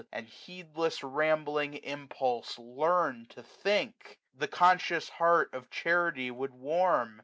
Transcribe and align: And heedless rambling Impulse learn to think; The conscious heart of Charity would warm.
And 0.11 0.27
heedless 0.27 1.03
rambling 1.03 1.75
Impulse 1.75 2.57
learn 2.57 3.27
to 3.27 3.43
think; 3.43 4.17
The 4.33 4.47
conscious 4.47 5.09
heart 5.09 5.53
of 5.53 5.69
Charity 5.69 6.31
would 6.31 6.55
warm. 6.55 7.19